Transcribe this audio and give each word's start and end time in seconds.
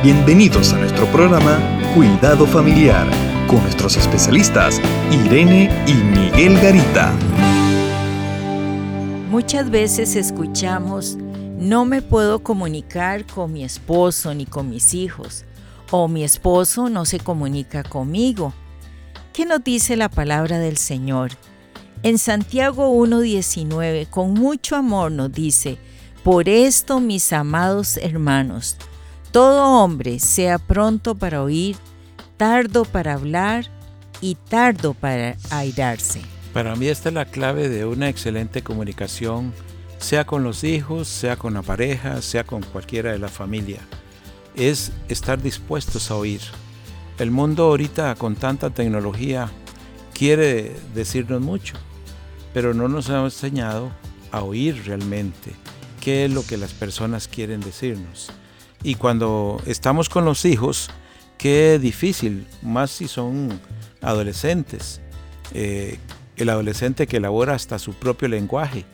Bienvenidos 0.00 0.72
a 0.74 0.78
nuestro 0.78 1.06
programa 1.06 1.58
Cuidado 1.92 2.46
Familiar 2.46 3.04
con 3.48 3.60
nuestros 3.62 3.96
especialistas 3.96 4.80
Irene 5.10 5.68
y 5.88 5.94
Miguel 5.94 6.54
Garita. 6.60 7.12
Muchas 9.28 9.68
veces 9.68 10.14
escuchamos, 10.14 11.16
no 11.58 11.84
me 11.84 12.00
puedo 12.00 12.44
comunicar 12.44 13.26
con 13.26 13.52
mi 13.52 13.64
esposo 13.64 14.32
ni 14.34 14.46
con 14.46 14.70
mis 14.70 14.94
hijos, 14.94 15.44
o 15.90 16.06
mi 16.06 16.22
esposo 16.22 16.88
no 16.88 17.04
se 17.04 17.18
comunica 17.18 17.82
conmigo. 17.82 18.54
¿Qué 19.32 19.46
nos 19.46 19.64
dice 19.64 19.96
la 19.96 20.08
palabra 20.08 20.60
del 20.60 20.76
Señor? 20.76 21.32
En 22.04 22.18
Santiago 22.18 22.88
1.19, 23.04 24.08
con 24.08 24.32
mucho 24.34 24.76
amor 24.76 25.10
nos 25.10 25.32
dice, 25.32 25.76
por 26.22 26.48
esto 26.48 27.00
mis 27.00 27.32
amados 27.32 27.96
hermanos, 27.96 28.76
todo 29.30 29.82
hombre 29.82 30.18
sea 30.18 30.58
pronto 30.58 31.14
para 31.14 31.42
oír, 31.42 31.76
tardo 32.36 32.84
para 32.84 33.14
hablar 33.14 33.66
y 34.20 34.34
tardo 34.34 34.94
para 34.94 35.36
airarse. 35.50 36.20
Para 36.52 36.74
mí 36.76 36.86
esta 36.86 37.10
es 37.10 37.14
la 37.14 37.26
clave 37.26 37.68
de 37.68 37.84
una 37.84 38.08
excelente 38.08 38.62
comunicación, 38.62 39.52
sea 39.98 40.24
con 40.24 40.42
los 40.42 40.64
hijos, 40.64 41.08
sea 41.08 41.36
con 41.36 41.54
la 41.54 41.62
pareja, 41.62 42.22
sea 42.22 42.44
con 42.44 42.62
cualquiera 42.62 43.12
de 43.12 43.18
la 43.18 43.28
familia. 43.28 43.80
Es 44.56 44.92
estar 45.08 45.40
dispuestos 45.40 46.10
a 46.10 46.16
oír. 46.16 46.40
El 47.18 47.30
mundo 47.30 47.64
ahorita 47.64 48.14
con 48.14 48.34
tanta 48.34 48.70
tecnología 48.70 49.50
quiere 50.14 50.74
decirnos 50.94 51.40
mucho, 51.40 51.74
pero 52.54 52.74
no 52.74 52.88
nos 52.88 53.10
ha 53.10 53.22
enseñado 53.22 53.90
a 54.32 54.42
oír 54.42 54.82
realmente 54.86 55.52
qué 56.00 56.24
es 56.24 56.32
lo 56.32 56.44
que 56.44 56.56
las 56.56 56.72
personas 56.72 57.28
quieren 57.28 57.60
decirnos. 57.60 58.30
Y 58.82 58.94
cuando 58.94 59.60
estamos 59.66 60.08
con 60.08 60.24
los 60.24 60.44
hijos, 60.44 60.90
qué 61.36 61.78
difícil, 61.78 62.46
más 62.62 62.90
si 62.90 63.08
son 63.08 63.60
adolescentes. 64.00 65.00
Eh, 65.52 65.98
el 66.36 66.50
adolescente 66.50 67.06
que 67.06 67.16
elabora 67.16 67.54
hasta 67.54 67.78
su 67.78 67.94
propio 67.94 68.28
lenguaje. 68.28 68.84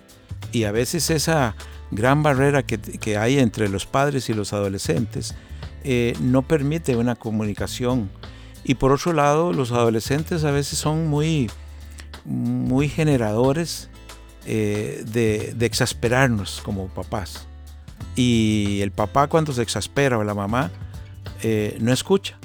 Y 0.53 0.65
a 0.65 0.73
veces 0.73 1.11
esa 1.11 1.55
gran 1.91 2.23
barrera 2.23 2.63
que, 2.63 3.17
hay 3.19 3.39
entre 3.39 3.69
los 3.69 3.87
padres 3.87 4.29
y 4.29 4.35
los 4.35 4.53
adolescentes 4.53 5.35
eh, 5.83 6.15
no 6.21 6.43
permite 6.43 6.97
una 6.97 7.15
comunicación. 7.15 8.11
Y 8.65 8.77
por 8.77 8.93
otro 8.93 9.13
lado, 9.13 9.53
los 9.53 9.73
adolescentes 9.73 10.45
a 10.45 10.51
veces 10.51 10.79
son 10.79 11.09
muy, 11.09 11.51
muy 12.25 12.89
generadores 12.89 13.91
eh, 14.47 15.03
de, 15.07 15.53
de 15.55 15.67
exasperarnos 15.67 16.63
como 16.65 16.89
papás. 16.89 17.47
Y 18.17 18.81
el 18.83 18.93
papá 18.93 19.27
cuando 19.27 19.53
se 19.53 19.63
exaspera 19.63 20.19
o 20.19 20.25
la 20.25 20.35
mamá 20.35 20.71
eh, 21.43 21.77
no 21.81 21.93
escucha. 21.93 22.39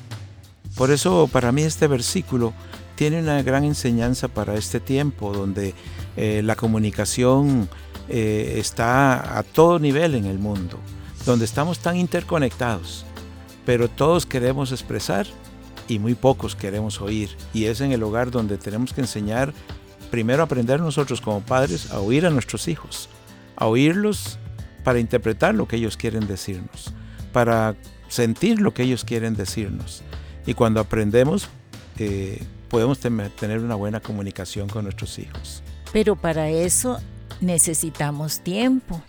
Por 0.76 0.92
eso 0.92 1.28
para 1.32 1.52
mí 1.52 1.64
este 1.64 1.88
versículo 1.88 2.54
tiene 2.96 3.20
una 3.20 3.42
gran 3.44 3.64
enseñanza 3.64 4.28
para 4.28 4.56
este 4.56 4.80
tiempo 4.80 5.32
donde 5.32 5.74
eh, 6.18 6.42
la 6.44 6.56
comunicación 6.56 7.70
eh, 8.10 8.56
está 8.58 9.38
a 9.38 9.44
todo 9.44 9.80
nivel 9.80 10.16
en 10.16 10.26
el 10.26 10.40
mundo, 10.40 10.80
donde 11.26 11.46
estamos 11.46 11.80
tan 11.80 11.96
interconectados, 11.96 13.06
pero 13.66 13.88
todos 13.88 14.26
queremos 14.26 14.72
expresar 14.72 15.28
y 15.88 16.00
muy 16.00 16.16
pocos 16.16 16.56
queremos 16.56 17.00
oír. 17.02 17.30
Y 17.54 17.66
es 17.66 17.82
en 17.82 17.92
el 17.92 18.04
hogar 18.04 18.32
donde 18.32 18.58
tenemos 18.58 18.94
que 18.94 19.02
enseñar, 19.02 19.54
primero 20.12 20.44
aprender 20.44 20.80
nosotros 20.80 21.22
como 21.22 21.42
padres 21.42 21.92
a 21.92 22.00
oír 22.00 22.26
a 22.26 22.30
nuestros 22.30 22.68
hijos, 22.68 23.10
a 23.56 23.68
oírlos 23.68 24.40
para 24.84 25.00
interpretar 25.00 25.56
lo 25.56 25.68
que 25.68 25.76
ellos 25.78 25.98
quieren 25.98 26.28
decirnos, 26.28 26.94
para 27.32 27.76
sentir 28.08 28.60
lo 28.60 28.74
que 28.74 28.84
ellos 28.84 29.06
quieren 29.06 29.36
decirnos. 29.36 30.04
Y 30.46 30.54
cuando 30.54 30.80
aprendemos, 30.80 31.50
eh, 31.98 32.42
podemos 32.70 33.00
tener 33.00 33.60
una 33.60 33.76
buena 33.76 34.00
comunicación 34.00 34.68
con 34.68 34.84
nuestros 34.84 35.20
hijos. 35.20 35.64
Pero 35.92 36.16
para 36.16 36.50
eso 36.50 37.00
necesitamos 37.42 38.42
tiempo, 38.42 39.02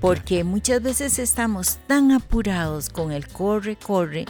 porque 0.00 0.44
muchas 0.44 0.82
veces 0.82 1.18
estamos 1.18 1.78
tan 1.86 2.12
apurados 2.12 2.90
con 2.90 3.12
el 3.12 3.28
corre, 3.28 3.76
corre 3.76 4.26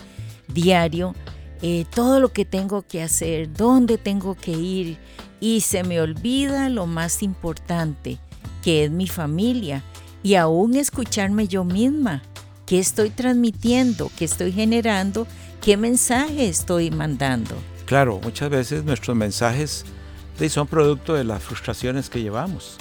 diario, 0.48 1.14
eh, 1.62 1.86
todo 1.94 2.20
lo 2.20 2.32
que 2.32 2.44
tengo 2.44 2.82
que 2.82 3.02
hacer, 3.02 3.52
dónde 3.52 3.98
tengo 3.98 4.34
que 4.34 4.52
ir, 4.52 4.98
y 5.40 5.62
se 5.62 5.82
me 5.82 6.00
olvida 6.00 6.68
lo 6.68 6.86
más 6.86 7.22
importante, 7.22 8.18
que 8.62 8.84
es 8.84 8.90
mi 8.90 9.06
familia 9.06 9.82
y 10.24 10.34
aún 10.34 10.74
escucharme 10.74 11.46
yo 11.46 11.62
misma. 11.62 12.22
¿Qué 12.66 12.80
estoy 12.80 13.10
transmitiendo? 13.10 14.10
¿Qué 14.16 14.24
estoy 14.24 14.50
generando? 14.50 15.28
¿Qué 15.60 15.76
mensaje 15.76 16.48
estoy 16.48 16.90
mandando? 16.90 17.54
Claro, 17.84 18.18
muchas 18.22 18.48
veces 18.48 18.84
nuestros 18.84 19.14
mensajes 19.14 19.84
son 20.48 20.66
producto 20.66 21.12
de 21.12 21.24
las 21.24 21.42
frustraciones 21.42 22.08
que 22.08 22.22
llevamos. 22.22 22.78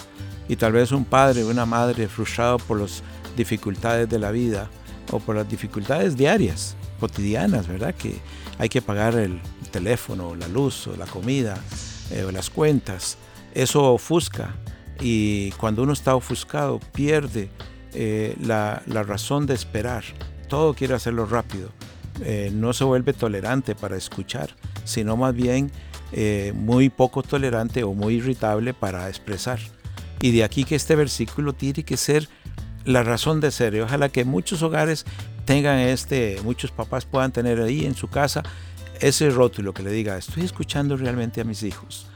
Y 0.47 0.55
tal 0.55 0.71
vez 0.71 0.93
un 0.93 1.03
padre 1.03 1.43
o 1.43 1.49
una 1.49 1.65
madre 1.65 2.07
frustrado 2.07 2.57
por 2.57 2.79
las 2.79 3.03
dificultades 3.35 4.09
de 4.09 4.19
la 4.19 4.31
vida 4.31 4.69
o 5.11 5.19
por 5.19 5.35
las 5.35 5.47
dificultades 5.49 6.15
diarias, 6.15 6.77
cotidianas, 7.01 7.67
¿verdad? 7.67 7.93
Que 7.93 8.19
hay 8.57 8.69
que 8.69 8.81
pagar 8.81 9.15
el 9.15 9.41
teléfono, 9.69 10.33
la 10.33 10.47
luz 10.47 10.87
o 10.87 10.95
la 10.95 11.05
comida 11.05 11.57
eh, 12.09 12.23
o 12.23 12.31
las 12.31 12.49
cuentas. 12.49 13.17
Eso 13.53 13.93
ofusca 13.93 14.55
y 15.03 15.51
cuando 15.51 15.83
uno 15.83 15.91
está 15.91 16.15
ofuscado 16.15 16.79
pierde 16.79 17.49
eh, 17.93 18.35
la, 18.41 18.81
razón 18.87 19.45
de 19.45 19.53
esperar. 19.53 20.03
Todo 20.47 20.73
quiere 20.73 20.93
hacerlo 20.93 21.25
rápido. 21.25 21.69
Eh, 22.21 22.51
no 22.53 22.71
se 22.71 22.85
vuelve 22.85 23.11
tolerante 23.11 23.75
para 23.75 23.97
escuchar, 23.97 24.55
sino 24.85 25.17
más 25.17 25.35
bien 25.35 25.71
eh, 26.13 26.53
muy 26.55 26.89
poco 26.89 27.21
tolerante 27.21 27.83
o 27.83 27.93
muy 27.93 28.15
irritable 28.15 28.73
para 28.73 29.09
expresar. 29.09 29.59
Y 30.21 30.31
de 30.31 30.45
aquí 30.45 30.63
que 30.63 30.75
este 30.75 30.95
versículo 30.95 31.51
tiene 31.51 31.83
que 31.83 31.97
ser 31.97 32.29
la 32.85 33.03
razón 33.03 33.41
de 33.41 33.51
ser. 33.51 33.75
Y 33.75 33.81
ojalá 33.81 34.07
que 34.07 34.23
muchos 34.23 34.63
hogares 34.63 35.05
tengan 35.43 35.79
este, 35.79 36.39
muchos 36.45 36.71
papás 36.71 37.03
puedan 37.03 37.33
tener 37.33 37.59
ahí 37.59 37.85
en 37.85 37.95
su 37.95 38.07
casa 38.07 38.41
ese 39.01 39.29
rótulo 39.29 39.73
que 39.73 39.83
le 39.83 39.91
diga, 39.91 40.17
estoy 40.17 40.43
escuchando 40.43 40.95
realmente 40.95 41.41
a 41.41 41.43
mis 41.43 41.61
hijos. 41.63 42.07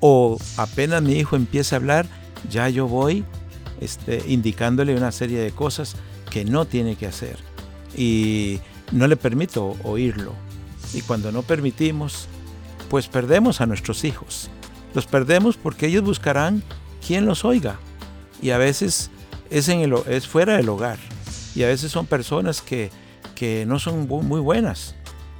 O 0.00 0.36
apenas 0.56 1.00
mi 1.00 1.12
hijo 1.12 1.36
empiece 1.36 1.76
a 1.76 1.78
hablar, 1.78 2.06
ya 2.50 2.68
yo 2.68 2.86
voy 2.86 3.24
este, 3.80 4.22
indicándole 4.28 4.96
una 4.96 5.12
serie 5.12 5.40
de 5.40 5.50
cosas 5.50 5.96
que 6.30 6.44
no 6.44 6.64
tiene 6.64 6.96
que 6.96 7.06
hacer 7.06 7.36
y 7.96 8.60
no 8.90 9.06
le 9.06 9.16
permito 9.16 9.76
oírlo. 9.82 10.34
Y 10.94 11.02
cuando 11.02 11.32
no 11.32 11.42
permitimos, 11.42 12.28
pues 12.90 13.08
perdemos 13.08 13.60
a 13.60 13.66
nuestros 13.66 14.04
hijos. 14.04 14.50
Los 14.94 15.06
perdemos 15.06 15.56
porque 15.56 15.86
ellos 15.86 16.02
buscarán 16.02 16.62
quien 17.06 17.26
los 17.26 17.44
oiga. 17.44 17.78
Y 18.40 18.50
a 18.50 18.58
veces 18.58 19.10
es, 19.50 19.68
en 19.68 19.80
el, 19.80 19.94
es 20.06 20.26
fuera 20.26 20.56
del 20.56 20.68
hogar. 20.68 20.98
Y 21.54 21.62
a 21.62 21.68
veces 21.68 21.92
son 21.92 22.06
personas 22.06 22.62
que, 22.62 22.90
que 23.34 23.64
no 23.66 23.78
son 23.78 24.08
muy 24.08 24.40
buenas, 24.40 24.94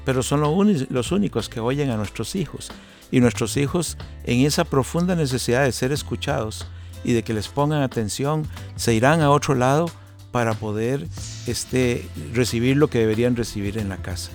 pero 0.05 0.23
son 0.23 0.41
los 0.41 1.13
únicos 1.13 1.49
que 1.49 1.61
oyen 1.61 1.91
a 1.91 1.97
nuestros 1.97 2.35
hijos. 2.35 2.71
Y 3.11 3.21
nuestros 3.21 3.57
hijos 3.57 3.99
en 4.25 4.47
esa 4.47 4.65
profunda 4.65 5.15
necesidad 5.15 5.65
de 5.65 5.73
ser 5.73 5.93
escuchados, 5.93 6.67
y 7.05 7.13
de 7.13 7.23
que 7.23 7.35
les 7.35 7.49
pongan 7.49 7.83
atención, 7.83 8.47
se 8.77 8.95
irán 8.95 9.21
a 9.21 9.31
otro 9.31 9.55
lado 9.55 9.91
para 10.31 10.55
poder 10.55 11.07
este, 11.47 12.09
recibir 12.33 12.77
lo 12.77 12.89
que 12.89 12.99
deberían 12.99 13.37
recibir 13.37 13.79
en 13.79 13.89
la 13.89 13.99
casa. 13.99 14.33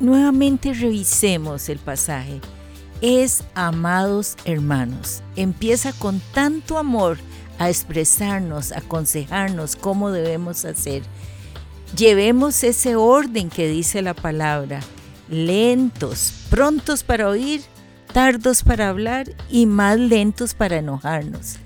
nuevamente 0.00 0.72
revisemos 0.72 1.68
el 1.68 1.78
pasaje. 1.78 2.40
Es 3.00 3.44
amados 3.54 4.36
hermanos. 4.44 5.22
Empieza 5.36 5.92
con 5.92 6.20
tanto 6.34 6.78
amor 6.78 7.18
a 7.58 7.68
expresarnos, 7.68 8.72
a 8.72 8.78
aconsejarnos 8.78 9.76
cómo 9.76 10.10
debemos 10.10 10.64
hacer. 10.64 11.02
Llevemos 11.96 12.62
ese 12.64 12.96
orden 12.96 13.50
que 13.50 13.68
dice 13.68 14.00
la 14.00 14.14
palabra, 14.14 14.80
lentos, 15.28 16.32
prontos 16.48 17.02
para 17.02 17.28
oír, 17.28 17.62
tardos 18.12 18.62
para 18.62 18.88
hablar 18.88 19.26
y 19.50 19.66
más 19.66 19.98
lentos 19.98 20.54
para 20.54 20.78
enojarnos. 20.78 21.56